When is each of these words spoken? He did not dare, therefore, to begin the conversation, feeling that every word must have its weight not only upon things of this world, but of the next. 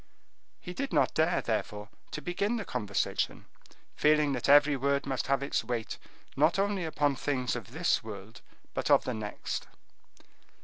He 0.59 0.73
did 0.73 0.91
not 0.91 1.13
dare, 1.13 1.41
therefore, 1.41 1.89
to 2.09 2.23
begin 2.23 2.55
the 2.55 2.65
conversation, 2.65 3.45
feeling 3.95 4.33
that 4.33 4.49
every 4.49 4.75
word 4.75 5.05
must 5.05 5.27
have 5.27 5.43
its 5.43 5.63
weight 5.63 5.99
not 6.35 6.57
only 6.57 6.85
upon 6.85 7.15
things 7.15 7.55
of 7.55 7.69
this 7.69 8.01
world, 8.03 8.41
but 8.73 8.89
of 8.89 9.03
the 9.03 9.13
next. 9.13 9.67